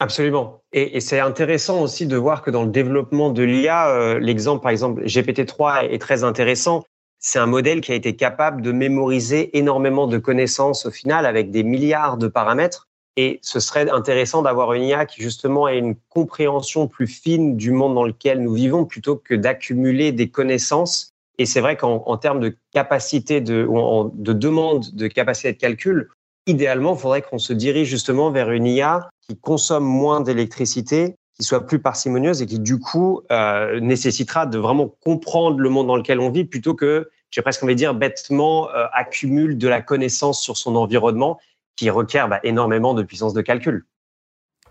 Absolument. 0.00 0.62
Et, 0.72 1.00
c'est 1.00 1.18
intéressant 1.18 1.82
aussi 1.82 2.06
de 2.06 2.16
voir 2.16 2.42
que 2.42 2.52
dans 2.52 2.62
le 2.62 2.70
développement 2.70 3.30
de 3.30 3.42
l'IA, 3.42 3.88
euh, 3.88 4.20
l'exemple 4.20 4.62
par 4.62 4.70
exemple 4.70 5.02
GPT-3 5.04 5.88
est 5.90 6.00
très 6.00 6.22
intéressant. 6.22 6.84
C'est 7.18 7.40
un 7.40 7.46
modèle 7.46 7.80
qui 7.80 7.90
a 7.90 7.96
été 7.96 8.14
capable 8.14 8.62
de 8.62 8.70
mémoriser 8.70 9.58
énormément 9.58 10.06
de 10.06 10.18
connaissances 10.18 10.86
au 10.86 10.92
final 10.92 11.26
avec 11.26 11.50
des 11.50 11.64
milliards 11.64 12.16
de 12.16 12.28
paramètres. 12.28 12.87
Et 13.20 13.40
ce 13.42 13.58
serait 13.58 13.90
intéressant 13.90 14.42
d'avoir 14.42 14.74
une 14.74 14.84
IA 14.84 15.04
qui 15.04 15.22
justement 15.22 15.66
ait 15.66 15.76
une 15.76 15.96
compréhension 16.08 16.86
plus 16.86 17.08
fine 17.08 17.56
du 17.56 17.72
monde 17.72 17.96
dans 17.96 18.04
lequel 18.04 18.40
nous 18.40 18.52
vivons 18.52 18.84
plutôt 18.84 19.16
que 19.16 19.34
d'accumuler 19.34 20.12
des 20.12 20.30
connaissances. 20.30 21.10
Et 21.36 21.44
c'est 21.44 21.60
vrai 21.60 21.76
qu'en 21.76 22.16
termes 22.16 22.38
de 22.38 22.56
capacité 22.72 23.40
de, 23.40 23.68
de 24.14 24.32
demande 24.32 24.92
de 24.92 25.08
capacité 25.08 25.52
de 25.52 25.58
calcul, 25.58 26.10
idéalement, 26.46 26.94
il 26.94 27.00
faudrait 27.00 27.22
qu'on 27.22 27.40
se 27.40 27.52
dirige 27.52 27.88
justement 27.88 28.30
vers 28.30 28.52
une 28.52 28.66
IA 28.66 29.10
qui 29.28 29.36
consomme 29.36 29.84
moins 29.84 30.20
d'électricité, 30.20 31.16
qui 31.34 31.42
soit 31.42 31.66
plus 31.66 31.80
parcimonieuse 31.80 32.40
et 32.40 32.46
qui 32.46 32.60
du 32.60 32.78
coup 32.78 33.22
euh, 33.32 33.80
nécessitera 33.80 34.46
de 34.46 34.58
vraiment 34.58 34.94
comprendre 35.02 35.58
le 35.58 35.68
monde 35.68 35.88
dans 35.88 35.96
lequel 35.96 36.20
on 36.20 36.30
vit 36.30 36.44
plutôt 36.44 36.74
que, 36.74 37.10
j'ai 37.32 37.42
presque 37.42 37.64
envie 37.64 37.74
de 37.74 37.78
dire, 37.78 37.94
bêtement 37.94 38.70
euh, 38.70 38.86
accumule 38.92 39.58
de 39.58 39.66
la 39.66 39.82
connaissance 39.82 40.40
sur 40.40 40.56
son 40.56 40.76
environnement 40.76 41.40
qui 41.78 41.88
requiert 41.90 42.28
bah, 42.28 42.40
énormément 42.42 42.92
de 42.92 43.04
puissance 43.04 43.32
de 43.32 43.40
calcul. 43.40 43.86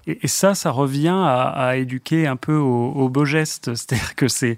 Et, 0.06 0.28
ça, 0.28 0.56
ça 0.56 0.72
revient 0.72 1.16
à, 1.16 1.76
éduquer 1.78 2.28
un 2.28 2.36
peu 2.36 2.56
au, 2.56 3.10
beau 3.10 3.26
geste. 3.26 3.74
C'est-à-dire 3.76 4.16
que 4.16 4.28
c'est 4.28 4.58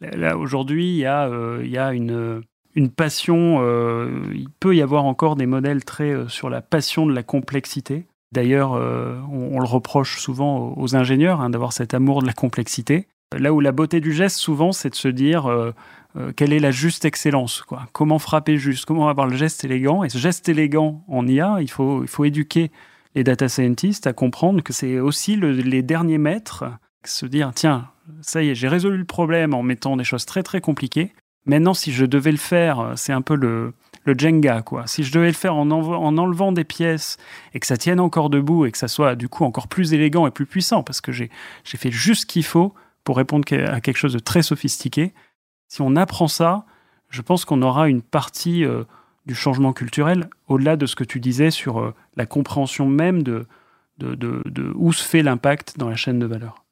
là 0.00 0.36
aujourd'hui, 0.36 0.88
il 0.88 0.96
y 0.96 1.06
a, 1.06 1.26
euh, 1.26 1.60
il 1.62 1.70
y 1.70 1.78
a 1.78 1.92
une, 1.92 2.42
une 2.74 2.90
passion. 2.90 3.58
Euh, 3.60 4.22
il 4.32 4.48
peut 4.60 4.74
y 4.74 4.82
avoir 4.82 5.04
encore 5.04 5.36
des 5.36 5.46
modèles 5.46 5.84
très 5.84 6.10
euh, 6.10 6.28
sur 6.28 6.50
la 6.50 6.62
passion 6.62 7.04
de 7.04 7.12
la 7.12 7.22
complexité. 7.22 8.06
D'ailleurs, 8.30 8.72
on, 8.72 9.58
le 9.58 9.64
reproche 9.64 10.18
souvent 10.18 10.74
aux, 10.76 10.94
ingénieurs 10.94 11.40
hein, 11.40 11.48
d'avoir 11.48 11.72
cet 11.72 11.94
amour 11.94 12.20
de 12.20 12.26
la 12.26 12.34
complexité. 12.34 13.08
Là 13.34 13.54
où 13.54 13.60
la 13.60 13.72
beauté 13.72 14.00
du 14.00 14.12
geste, 14.12 14.36
souvent, 14.36 14.72
c'est 14.72 14.90
de 14.90 14.94
se 14.94 15.08
dire 15.08 15.50
quelle 16.36 16.52
est 16.52 16.58
la 16.58 16.70
juste 16.70 17.04
excellence, 17.04 17.62
quoi? 17.62 17.86
Comment 17.92 18.18
frapper 18.18 18.56
juste, 18.56 18.84
comment 18.84 19.08
avoir 19.08 19.26
le 19.26 19.36
geste 19.36 19.64
élégant? 19.64 20.04
Et 20.04 20.08
ce 20.08 20.18
geste 20.18 20.48
élégant 20.48 21.04
en 21.08 21.26
IA, 21.26 21.58
il 21.60 21.70
faut, 21.70 22.02
il 22.02 22.08
faut 22.08 22.24
éduquer 22.24 22.70
les 23.14 23.24
data 23.24 23.48
scientists 23.48 24.06
à 24.06 24.12
comprendre 24.12 24.62
que 24.62 24.72
c'est 24.72 25.00
aussi 25.00 25.36
les 25.36 25.82
derniers 25.82 26.18
maîtres, 26.18 26.64
se 27.04 27.26
dire 27.26 27.52
tiens, 27.54 27.88
ça 28.20 28.42
y 28.42 28.50
est, 28.50 28.54
j'ai 28.54 28.68
résolu 28.68 28.98
le 28.98 29.04
problème 29.04 29.54
en 29.54 29.62
mettant 29.62 29.96
des 29.96 30.04
choses 30.04 30.26
très 30.26 30.42
très 30.42 30.60
compliquées. 30.60 31.12
Maintenant, 31.46 31.74
si 31.74 31.92
je 31.92 32.04
devais 32.04 32.32
le 32.32 32.38
faire, 32.38 32.92
c'est 32.96 33.12
un 33.12 33.22
peu 33.22 33.34
le, 33.34 33.72
le 34.04 34.14
Jenga, 34.16 34.62
quoi. 34.62 34.86
Si 34.86 35.02
je 35.04 35.12
devais 35.12 35.28
le 35.28 35.32
faire 35.32 35.54
en, 35.54 35.70
en, 35.70 36.18
enlevant 36.18 36.52
des 36.52 36.64
pièces 36.64 37.16
et 37.54 37.60
que 37.60 37.66
ça 37.66 37.76
tienne 37.76 38.00
encore 38.00 38.28
debout 38.28 38.66
et 38.66 38.72
que 38.72 38.78
ça 38.78 38.88
soit 38.88 39.16
du 39.16 39.28
coup 39.28 39.44
encore 39.44 39.68
plus 39.68 39.94
élégant 39.94 40.26
et 40.26 40.30
plus 40.30 40.46
puissant, 40.46 40.82
parce 40.82 41.00
que 41.00 41.12
j'ai 41.12 41.30
fait 41.64 41.90
juste 41.90 42.22
ce 42.22 42.26
qu'il 42.26 42.44
faut 42.44 42.74
pour 43.04 43.16
répondre 43.16 43.44
à 43.66 43.80
quelque 43.80 43.96
chose 43.96 44.12
de 44.12 44.18
très 44.18 44.42
sophistiqué, 44.42 45.14
si 45.68 45.82
on 45.82 45.96
apprend 45.96 46.28
ça, 46.28 46.64
je 47.10 47.22
pense 47.22 47.44
qu'on 47.44 47.62
aura 47.62 47.88
une 47.88 48.02
partie 48.02 48.64
euh, 48.64 48.84
du 49.26 49.34
changement 49.34 49.72
culturel 49.72 50.28
au-delà 50.46 50.76
de 50.76 50.86
ce 50.86 50.96
que 50.96 51.04
tu 51.04 51.20
disais 51.20 51.50
sur 51.50 51.78
euh, 51.78 51.94
la 52.16 52.26
compréhension 52.26 52.86
même 52.86 53.22
de, 53.22 53.46
de, 53.98 54.72
où 54.74 54.92
se 54.92 55.04
fait 55.04 55.22
l'impact 55.22 55.78
dans 55.78 55.88
la 55.88 55.96
chaîne 55.96 56.18
de 56.18 56.26
valeur. 56.26 56.64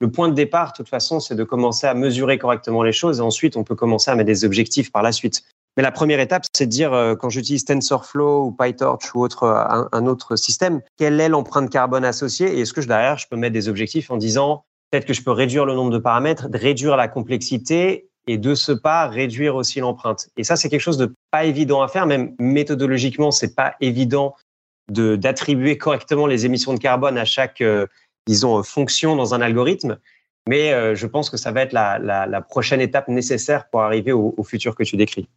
Le 0.00 0.10
point 0.10 0.28
de 0.28 0.34
départ, 0.34 0.72
de 0.72 0.76
toute 0.76 0.88
façon, 0.88 1.20
c'est 1.20 1.34
de 1.34 1.44
commencer 1.44 1.86
à 1.86 1.94
mesurer 1.94 2.38
correctement 2.38 2.82
les 2.82 2.92
choses 2.92 3.18
et 3.18 3.22
ensuite 3.22 3.56
on 3.56 3.64
peut 3.64 3.76
commencer 3.76 4.10
à 4.10 4.16
mettre 4.16 4.26
des 4.26 4.44
objectifs 4.44 4.90
par 4.90 5.02
la 5.02 5.12
suite. 5.12 5.42
Mais 5.76 5.82
la 5.82 5.92
première 5.92 6.20
étape, 6.20 6.44
c'est 6.54 6.66
de 6.66 6.70
dire, 6.70 6.92
euh, 6.92 7.14
quand 7.14 7.30
j'utilise 7.30 7.64
TensorFlow 7.64 8.46
ou 8.46 8.52
PyTorch 8.52 9.14
ou 9.14 9.20
autre, 9.20 9.44
un, 9.92 10.06
autre 10.06 10.36
système, 10.36 10.82
quelle 10.98 11.20
est 11.20 11.28
l'empreinte 11.28 11.70
carbone 11.70 12.04
associée 12.04 12.58
et 12.58 12.60
est-ce 12.60 12.72
que 12.72 12.80
derrière, 12.80 13.16
je 13.16 13.26
peux 13.28 13.36
mettre 13.36 13.54
des 13.54 13.68
objectifs 13.68 14.10
en 14.10 14.16
disant, 14.16 14.64
peut-être 14.90 15.06
que 15.06 15.14
je 15.14 15.22
peux 15.22 15.30
réduire 15.30 15.64
le 15.64 15.74
nombre 15.74 15.90
de 15.90 15.98
paramètres, 15.98 16.48
réduire 16.52 16.96
la 16.96 17.08
complexité 17.08 18.10
et 18.26 18.38
de 18.38 18.54
ce 18.54 18.72
pas 18.72 19.08
réduire 19.08 19.56
aussi 19.56 19.80
l'empreinte. 19.80 20.28
Et 20.36 20.44
ça, 20.44 20.56
c'est 20.56 20.68
quelque 20.68 20.80
chose 20.80 20.98
de 20.98 21.14
pas 21.30 21.44
évident 21.44 21.82
à 21.82 21.88
faire, 21.88 22.06
même 22.06 22.34
méthodologiquement, 22.38 23.30
c'est 23.30 23.54
pas 23.54 23.74
évident 23.80 24.34
de 24.90 25.16
d'attribuer 25.16 25.78
correctement 25.78 26.26
les 26.26 26.46
émissions 26.46 26.74
de 26.74 26.78
carbone 26.78 27.18
à 27.18 27.24
chaque, 27.24 27.60
euh, 27.60 27.86
disons, 28.26 28.62
fonction 28.62 29.16
dans 29.16 29.34
un 29.34 29.40
algorithme. 29.40 29.98
Mais 30.48 30.72
euh, 30.72 30.94
je 30.94 31.06
pense 31.06 31.30
que 31.30 31.36
ça 31.36 31.52
va 31.52 31.62
être 31.62 31.72
la, 31.72 31.98
la, 31.98 32.40
prochaine 32.40 32.80
étape 32.80 33.08
nécessaire 33.08 33.68
pour 33.68 33.82
arriver 33.82 34.12
au, 34.12 34.42
futur 34.42 34.74
que 34.74 34.82
tu 34.82 34.96
décris. 34.96 35.28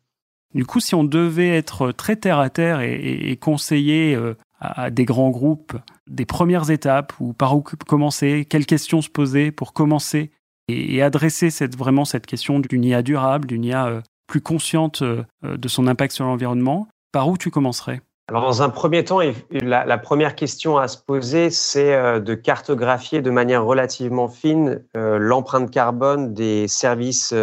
Du 0.55 0.65
coup, 0.65 0.79
si 0.79 0.95
on 0.95 1.03
devait 1.03 1.49
être 1.49 1.91
très 1.91 2.15
terre 2.15 2.39
à 2.39 2.49
terre 2.49 2.81
et, 2.81 3.37
conseiller 3.39 4.15
euh, 4.15 4.35
à, 4.59 4.89
des 4.89 5.05
grands 5.05 5.29
groupes 5.29 5.73
des 6.07 6.25
premières 6.25 6.71
étapes 6.71 7.13
ou 7.19 7.33
par 7.33 7.55
où 7.55 7.61
commencer, 7.61 8.45
quelles 8.49 8.65
questions 8.65 9.01
se 9.01 9.09
poser 9.09 9.51
pour 9.51 9.73
commencer 9.73 10.31
et, 10.67 11.01
adresser 11.01 11.49
vraiment 11.77 12.05
cette 12.05 12.25
question 12.25 12.59
d'une 12.59 12.83
IA 12.83 13.01
durable, 13.01 13.47
d'une 13.47 13.63
IA 13.63 13.87
euh, 13.87 14.01
plus 14.27 14.41
consciente 14.41 15.01
euh, 15.01 15.23
de 15.43 15.67
son 15.67 15.87
impact 15.87 16.13
sur 16.13 16.25
l'environnement, 16.25 16.87
par 17.11 17.29
où 17.29 17.37
tu 17.37 17.51
commencerais? 17.51 18.01
Alors, 18.27 18.41
dans 18.41 18.63
un 18.63 18.69
premier 18.69 19.03
temps, 19.03 19.19
la, 19.51 19.97
première 19.99 20.35
question 20.35 20.77
à 20.77 20.87
se 20.87 20.97
poser, 20.97 21.51
c'est 21.51 21.93
euh, 21.93 22.19
de 22.19 22.33
cartographier 22.33 23.21
de 23.21 23.29
manière 23.29 23.63
relativement 23.63 24.27
fine 24.27 24.83
l'empreinte 24.95 25.69
carbone 25.69 26.33
des 26.33 26.67
services 26.67 27.33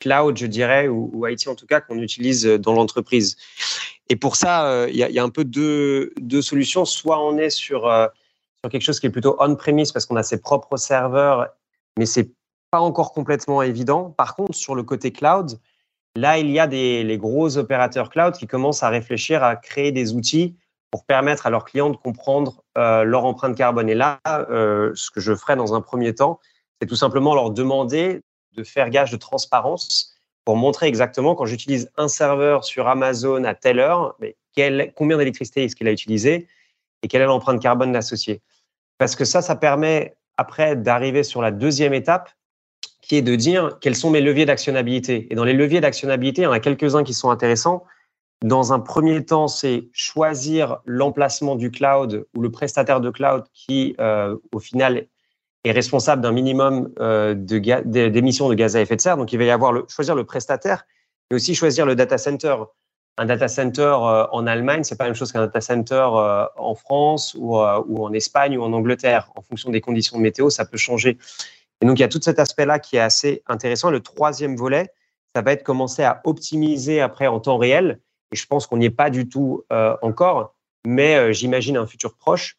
cloud, 0.00 0.36
je 0.36 0.46
dirais, 0.46 0.88
ou, 0.88 1.26
IT 1.28 1.46
en 1.46 1.54
tout 1.54 1.66
cas, 1.66 1.80
qu'on 1.80 1.98
utilise 1.98 2.44
dans 2.44 2.72
l'entreprise. 2.72 3.36
Et 4.08 4.16
pour 4.16 4.34
ça, 4.34 4.88
il 4.88 4.96
y, 4.96 5.18
a 5.18 5.22
un 5.22 5.28
peu 5.28 5.44
deux, 5.44 6.12
solutions. 6.42 6.84
Soit 6.84 7.24
on 7.24 7.38
est 7.38 7.50
sur 7.50 7.88
quelque 8.68 8.82
chose 8.82 8.98
qui 8.98 9.06
est 9.06 9.10
plutôt 9.10 9.36
on-premise 9.38 9.92
parce 9.92 10.06
qu'on 10.06 10.16
a 10.16 10.24
ses 10.24 10.40
propres 10.40 10.76
serveurs 10.76 11.48
mais 11.98 12.06
c'est 12.06 12.30
pas 12.70 12.80
encore 12.80 13.12
complètement 13.12 13.62
évident. 13.62 14.10
Par 14.10 14.34
contre, 14.34 14.54
sur 14.54 14.74
le 14.74 14.82
côté 14.82 15.12
cloud, 15.12 15.58
là, 16.16 16.38
il 16.38 16.50
y 16.50 16.58
a 16.58 16.66
des, 16.66 17.04
les 17.04 17.18
gros 17.18 17.58
opérateurs 17.58 18.08
cloud 18.08 18.34
qui 18.34 18.46
commencent 18.46 18.82
à 18.82 18.88
réfléchir 18.88 19.42
à 19.42 19.56
créer 19.56 19.92
des 19.92 20.14
outils 20.14 20.56
pour 20.90 21.04
permettre 21.04 21.46
à 21.46 21.50
leurs 21.50 21.64
clients 21.64 21.90
de 21.90 21.96
comprendre 21.96 22.62
euh, 22.76 23.02
leur 23.02 23.24
empreinte 23.24 23.56
carbone. 23.56 23.88
Et 23.88 23.94
là, 23.94 24.20
euh, 24.28 24.92
ce 24.94 25.10
que 25.10 25.20
je 25.20 25.34
ferai 25.34 25.56
dans 25.56 25.74
un 25.74 25.80
premier 25.80 26.14
temps, 26.14 26.38
c'est 26.80 26.86
tout 26.86 26.96
simplement 26.96 27.34
leur 27.34 27.50
demander 27.50 28.20
de 28.52 28.62
faire 28.62 28.90
gage 28.90 29.10
de 29.10 29.16
transparence 29.16 30.14
pour 30.44 30.56
montrer 30.56 30.88
exactement 30.88 31.34
quand 31.34 31.46
j'utilise 31.46 31.90
un 31.96 32.08
serveur 32.08 32.64
sur 32.64 32.88
Amazon 32.88 33.44
à 33.44 33.54
telle 33.54 33.78
heure, 33.78 34.18
combien 34.94 35.16
d'électricité 35.16 35.64
est-ce 35.64 35.76
qu'il 35.76 35.88
a 35.88 35.92
utilisé 35.92 36.46
et 37.02 37.08
quelle 37.08 37.22
est 37.22 37.26
l'empreinte 37.26 37.60
carbone 37.60 37.96
associée. 37.96 38.42
Parce 38.98 39.16
que 39.16 39.24
ça, 39.24 39.40
ça 39.40 39.56
permet 39.56 40.14
après 40.42 40.76
d'arriver 40.76 41.22
sur 41.22 41.40
la 41.40 41.52
deuxième 41.52 41.94
étape, 41.94 42.30
qui 43.00 43.16
est 43.16 43.22
de 43.22 43.36
dire 43.36 43.78
quels 43.80 43.94
sont 43.96 44.10
mes 44.10 44.20
leviers 44.20 44.46
d'actionnabilité. 44.46 45.28
Et 45.30 45.34
dans 45.34 45.44
les 45.44 45.52
leviers 45.52 45.80
d'actionnabilité, 45.80 46.42
il 46.42 46.44
y 46.44 46.48
en 46.48 46.52
a 46.52 46.60
quelques-uns 46.60 47.04
qui 47.04 47.14
sont 47.14 47.30
intéressants. 47.30 47.84
Dans 48.42 48.72
un 48.72 48.80
premier 48.80 49.24
temps, 49.24 49.46
c'est 49.46 49.88
choisir 49.92 50.78
l'emplacement 50.84 51.54
du 51.54 51.70
cloud 51.70 52.26
ou 52.34 52.40
le 52.40 52.50
prestataire 52.50 53.00
de 53.00 53.10
cloud 53.10 53.44
qui, 53.54 53.94
euh, 54.00 54.36
au 54.52 54.58
final, 54.58 55.06
est 55.64 55.72
responsable 55.72 56.22
d'un 56.22 56.32
minimum 56.32 56.92
euh, 56.98 57.34
d'émissions 57.34 58.48
de, 58.48 58.54
gaz 58.54 58.74
à 58.74 58.80
effet 58.80 58.96
de 58.96 59.00
serre. 59.00 59.16
Donc, 59.16 59.32
il 59.32 59.38
va 59.38 59.44
y 59.44 59.50
avoir 59.50 59.72
le, 59.72 59.84
choisir 59.88 60.16
le 60.16 60.24
prestataire, 60.24 60.84
mais 61.30 61.36
aussi 61.36 61.54
choisir 61.54 61.86
le 61.86 61.94
data 61.94 62.18
center 62.18 62.56
un 63.18 63.26
data 63.26 63.48
center 63.48 63.82
euh, 63.82 64.26
en 64.32 64.46
Allemagne, 64.46 64.84
c'est 64.84 64.96
pas 64.96 65.04
la 65.04 65.10
même 65.10 65.16
chose 65.16 65.32
qu'un 65.32 65.40
data 65.40 65.60
center 65.60 66.08
euh, 66.14 66.46
en 66.56 66.74
France 66.74 67.36
ou, 67.38 67.58
euh, 67.58 67.82
ou, 67.86 68.04
en 68.04 68.12
Espagne 68.12 68.56
ou 68.56 68.62
en 68.62 68.72
Angleterre. 68.72 69.30
En 69.34 69.42
fonction 69.42 69.70
des 69.70 69.80
conditions 69.80 70.16
de 70.16 70.22
météo, 70.22 70.50
ça 70.50 70.64
peut 70.64 70.78
changer. 70.78 71.18
Et 71.80 71.86
donc, 71.86 71.98
il 71.98 72.02
y 72.02 72.04
a 72.04 72.08
tout 72.08 72.20
cet 72.22 72.38
aspect-là 72.38 72.78
qui 72.78 72.96
est 72.96 73.00
assez 73.00 73.42
intéressant. 73.46 73.90
Le 73.90 74.00
troisième 74.00 74.56
volet, 74.56 74.90
ça 75.34 75.42
va 75.42 75.52
être 75.52 75.62
commencer 75.62 76.02
à 76.02 76.20
optimiser 76.24 77.00
après 77.00 77.26
en 77.26 77.40
temps 77.40 77.58
réel. 77.58 78.00
Et 78.32 78.36
je 78.36 78.46
pense 78.46 78.66
qu'on 78.66 78.78
n'y 78.78 78.86
est 78.86 78.90
pas 78.90 79.10
du 79.10 79.28
tout 79.28 79.64
encore, 80.00 80.54
mais 80.86 81.34
j'imagine 81.34 81.76
un 81.76 81.86
futur 81.86 82.14
proche 82.16 82.56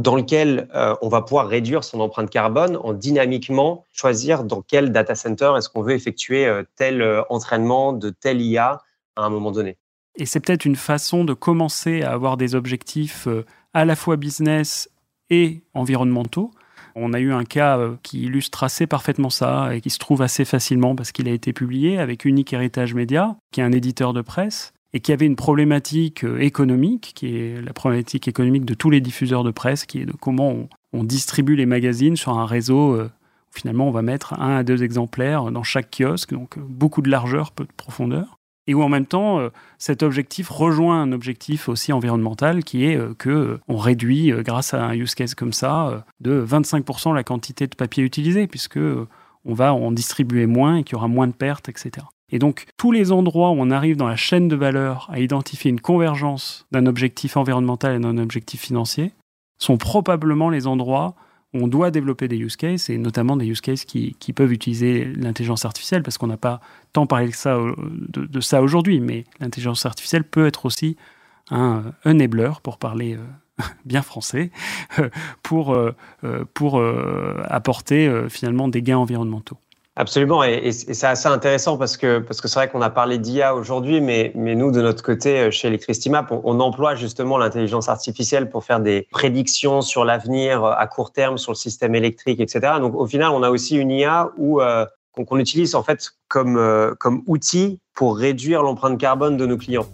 dans 0.00 0.14
lequel 0.14 0.68
on 1.02 1.08
va 1.08 1.22
pouvoir 1.22 1.48
réduire 1.48 1.82
son 1.82 1.98
empreinte 1.98 2.30
carbone 2.30 2.76
en 2.76 2.92
dynamiquement 2.92 3.84
choisir 3.92 4.44
dans 4.44 4.62
quel 4.62 4.92
data 4.92 5.16
center 5.16 5.54
est-ce 5.56 5.68
qu'on 5.68 5.82
veut 5.82 5.94
effectuer 5.94 6.48
tel 6.76 7.24
entraînement 7.28 7.92
de 7.92 8.10
tel 8.10 8.40
IA 8.40 8.82
à 9.22 9.26
un 9.26 9.30
moment 9.30 9.52
donné. 9.52 9.76
Et 10.16 10.26
c'est 10.26 10.40
peut-être 10.40 10.64
une 10.64 10.76
façon 10.76 11.24
de 11.24 11.34
commencer 11.34 12.02
à 12.02 12.12
avoir 12.12 12.36
des 12.36 12.54
objectifs 12.54 13.26
euh, 13.26 13.44
à 13.72 13.84
la 13.84 13.96
fois 13.96 14.16
business 14.16 14.90
et 15.30 15.62
environnementaux. 15.74 16.50
On 16.96 17.12
a 17.12 17.20
eu 17.20 17.32
un 17.32 17.44
cas 17.44 17.78
euh, 17.78 17.94
qui 18.02 18.22
illustre 18.24 18.64
assez 18.64 18.86
parfaitement 18.86 19.30
ça 19.30 19.74
et 19.74 19.80
qui 19.80 19.90
se 19.90 19.98
trouve 19.98 20.22
assez 20.22 20.44
facilement 20.44 20.96
parce 20.96 21.12
qu'il 21.12 21.28
a 21.28 21.32
été 21.32 21.52
publié 21.52 21.98
avec 21.98 22.24
Unique 22.24 22.52
Héritage 22.52 22.94
Média, 22.94 23.36
qui 23.52 23.60
est 23.60 23.64
un 23.64 23.72
éditeur 23.72 24.12
de 24.12 24.22
presse 24.22 24.72
et 24.92 24.98
qui 24.98 25.12
avait 25.12 25.26
une 25.26 25.36
problématique 25.36 26.24
euh, 26.24 26.40
économique, 26.40 27.12
qui 27.14 27.36
est 27.36 27.62
la 27.62 27.72
problématique 27.72 28.26
économique 28.26 28.64
de 28.64 28.74
tous 28.74 28.90
les 28.90 29.00
diffuseurs 29.00 29.44
de 29.44 29.52
presse, 29.52 29.86
qui 29.86 30.00
est 30.00 30.06
de 30.06 30.12
comment 30.12 30.68
on, 30.92 31.04
distribue 31.04 31.54
les 31.54 31.66
magazines 31.66 32.16
sur 32.16 32.36
un 32.36 32.46
réseau 32.46 33.00
où 33.00 33.08
finalement 33.52 33.86
on 33.86 33.92
va 33.92 34.02
mettre 34.02 34.34
un 34.34 34.56
à 34.56 34.64
deux 34.64 34.82
exemplaires 34.82 35.52
dans 35.52 35.62
chaque 35.62 35.96
kiosque, 35.96 36.32
donc 36.32 36.58
beaucoup 36.58 37.00
de 37.00 37.08
largeur, 37.08 37.52
peu 37.52 37.64
de 37.64 37.72
profondeur 37.76 38.39
et 38.70 38.74
où 38.74 38.84
en 38.84 38.88
même 38.88 39.04
temps, 39.04 39.40
euh, 39.40 39.48
cet 39.78 40.04
objectif 40.04 40.48
rejoint 40.48 41.02
un 41.02 41.10
objectif 41.10 41.68
aussi 41.68 41.92
environnemental 41.92 42.62
qui 42.62 42.84
est 42.84 42.96
euh, 42.96 43.14
que 43.18 43.28
euh, 43.28 43.60
on 43.66 43.76
réduit, 43.76 44.32
grâce 44.44 44.74
à 44.74 44.84
un 44.84 44.94
use 44.94 45.16
case 45.16 45.34
comme 45.34 45.52
ça, 45.52 46.04
de 46.20 46.46
25% 46.48 47.12
la 47.12 47.24
quantité 47.24 47.66
de 47.66 47.74
papier 47.74 48.04
utilisé, 48.04 48.46
puisque 48.46 48.78
on 48.78 49.54
va 49.54 49.74
en 49.74 49.90
distribuer 49.90 50.46
moins 50.46 50.76
et 50.76 50.84
qu'il 50.84 50.92
y 50.92 50.96
aura 50.96 51.08
moins 51.08 51.26
de 51.26 51.32
pertes, 51.32 51.68
etc. 51.68 52.06
Et 52.30 52.38
donc, 52.38 52.66
tous 52.76 52.92
les 52.92 53.10
endroits 53.10 53.50
où 53.50 53.56
on 53.58 53.72
arrive 53.72 53.96
dans 53.96 54.06
la 54.06 54.14
chaîne 54.14 54.46
de 54.46 54.54
valeur 54.54 55.08
à 55.10 55.18
identifier 55.18 55.68
une 55.72 55.80
convergence 55.80 56.68
d'un 56.70 56.86
objectif 56.86 57.36
environnemental 57.36 57.96
et 57.96 57.98
d'un 57.98 58.18
objectif 58.18 58.60
financier 58.60 59.12
sont 59.58 59.78
probablement 59.78 60.48
les 60.48 60.68
endroits 60.68 61.16
on 61.52 61.66
doit 61.66 61.90
développer 61.90 62.28
des 62.28 62.36
use 62.36 62.56
cases, 62.56 62.90
et 62.90 62.98
notamment 62.98 63.36
des 63.36 63.46
use 63.46 63.60
cases 63.60 63.84
qui, 63.84 64.14
peuvent 64.34 64.52
utiliser 64.52 65.04
l'intelligence 65.04 65.64
artificielle, 65.64 66.02
parce 66.02 66.18
qu'on 66.18 66.28
n'a 66.28 66.36
pas 66.36 66.60
tant 66.92 67.06
parlé 67.06 67.28
de 67.28 68.40
ça, 68.40 68.62
aujourd'hui, 68.62 69.00
mais 69.00 69.24
l'intelligence 69.40 69.84
artificielle 69.86 70.24
peut 70.24 70.46
être 70.46 70.66
aussi 70.66 70.96
un 71.50 71.92
enabler, 72.04 72.52
pour 72.62 72.78
parler 72.78 73.16
euh, 73.16 73.62
bien 73.84 74.02
français, 74.02 74.50
pour, 75.42 75.74
euh, 75.74 75.94
euh, 76.24 76.44
pour 76.54 76.82
apporter 77.44 78.10
finalement 78.28 78.68
des 78.68 78.82
gains 78.82 78.98
environnementaux. 78.98 79.58
Absolument, 79.96 80.44
et, 80.44 80.70
c'est 80.70 81.06
assez 81.06 81.26
intéressant 81.26 81.76
parce 81.76 81.96
que 81.96 82.20
parce 82.20 82.40
que 82.40 82.46
c'est 82.46 82.60
vrai 82.60 82.68
qu'on 82.68 82.80
a 82.80 82.90
parlé 82.90 83.18
d'IA 83.18 83.54
aujourd'hui, 83.56 84.00
mais 84.00 84.30
mais 84.36 84.54
nous 84.54 84.70
de 84.70 84.80
notre 84.80 85.02
côté 85.02 85.40
euh, 85.40 85.50
chez 85.50 85.66
Electricitymap, 85.66 86.30
on, 86.30 86.40
on 86.44 86.60
emploie 86.60 86.94
justement 86.94 87.36
l'intelligence 87.36 87.88
artificielle 87.88 88.48
pour 88.48 88.64
faire 88.64 88.78
des 88.78 89.08
prédictions 89.10 89.82
sur 89.82 90.04
l'avenir 90.04 90.64
euh, 90.64 90.72
à 90.76 90.86
court 90.86 91.12
terme 91.12 91.38
sur 91.38 91.50
le 91.50 91.56
système 91.56 91.96
électrique, 91.96 92.38
etc. 92.40 92.74
Donc 92.78 92.94
au 92.94 93.06
final, 93.06 93.30
on 93.32 93.42
a 93.42 93.50
aussi 93.50 93.76
une 93.76 93.90
IA 93.90 94.30
où 94.38 94.60
euh, 94.60 94.86
qu'on 95.26 95.38
utilise 95.38 95.74
en 95.74 95.82
fait 95.82 96.08
comme 96.28 96.94
comme 97.00 97.22
outil 97.26 97.80
pour 97.92 98.16
réduire 98.16 98.62
l'empreinte 98.62 98.96
carbone 98.96 99.36
de 99.36 99.44
nos 99.44 99.58
clients. 99.58 99.86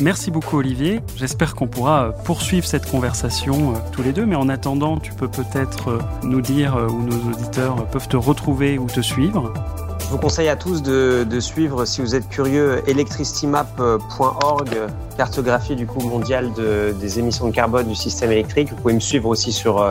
Merci 0.00 0.30
beaucoup 0.30 0.58
Olivier. 0.58 1.00
J'espère 1.16 1.54
qu'on 1.54 1.66
pourra 1.66 2.04
euh, 2.04 2.10
poursuivre 2.24 2.66
cette 2.66 2.90
conversation 2.90 3.72
euh, 3.72 3.76
tous 3.92 4.02
les 4.02 4.12
deux, 4.12 4.26
mais 4.26 4.36
en 4.36 4.48
attendant, 4.48 4.98
tu 4.98 5.12
peux 5.12 5.28
peut-être 5.28 5.90
euh, 5.90 5.98
nous 6.22 6.40
dire 6.40 6.76
où 6.76 7.02
nos 7.02 7.30
auditeurs 7.30 7.86
peuvent 7.86 8.08
te 8.08 8.16
retrouver 8.16 8.78
ou 8.78 8.86
te 8.86 9.00
suivre. 9.00 9.52
Je 10.00 10.06
vous 10.08 10.18
conseille 10.18 10.48
à 10.48 10.56
tous 10.56 10.82
de, 10.82 11.40
suivre, 11.40 11.84
si 11.84 12.00
vous 12.00 12.14
êtes 12.14 12.28
curieux, 12.28 12.82
electricitymap.org, 12.86 14.68
cartographie 15.16 15.76
du 15.76 15.86
coup 15.86 16.00
mondiale 16.00 16.50
des 17.00 17.18
émissions 17.18 17.46
de 17.46 17.54
carbone 17.54 17.88
du 17.88 17.94
système 17.94 18.30
électrique. 18.30 18.68
Vous 18.70 18.76
pouvez 18.76 18.94
me 18.94 19.00
suivre 19.00 19.28
aussi 19.30 19.52
sur 19.52 19.82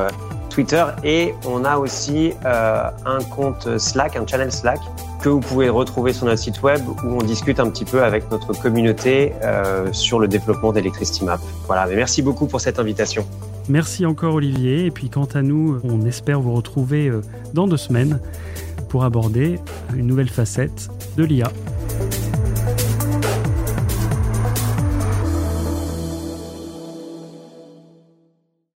Twitter 0.50 0.86
et 1.04 1.34
on 1.48 1.66
a 1.66 1.80
aussi 1.80 2.34
un 2.44 3.24
compte 3.36 3.80
Slack, 3.80 4.16
un 4.16 4.28
channel 4.28 4.52
Slack 4.52 4.80
que 5.22 5.30
vous 5.30 5.40
pouvez 5.40 5.70
retrouver 5.70 6.14
sur 6.14 6.26
notre 6.26 6.42
site 6.42 6.62
web 6.64 6.82
où 6.88 7.08
on 7.08 7.22
discute 7.22 7.60
un 7.60 7.70
petit 7.70 7.86
peu 7.86 8.04
avec 8.04 8.30
notre 8.32 8.54
communauté 8.54 9.34
euh, 9.44 9.92
sur 9.94 10.20
le 10.20 10.28
développement 10.28 10.72
d'Electricity 10.72 11.24
Map. 11.24 11.40
Voilà, 11.68 11.86
mais 11.88 11.96
merci 11.96 12.22
beaucoup 12.22 12.48
pour 12.48 12.60
cette 12.60 12.80
invitation. 12.80 13.26
Merci 13.70 14.06
encore 14.06 14.36
Olivier, 14.36 14.86
et 14.86 14.92
puis 14.92 15.10
quant 15.10 15.28
à 15.34 15.42
nous, 15.44 15.80
on 15.84 16.06
espère 16.06 16.42
vous 16.42 16.54
retrouver 16.54 17.08
euh, 17.08 17.22
dans 17.54 17.68
deux 17.68 17.78
semaines 17.78 18.20
pour 18.90 19.04
aborder 19.04 19.60
une 19.96 20.08
nouvelle 20.08 20.30
facette 20.30 20.90
de 21.16 21.24
l'IA. 21.24 21.52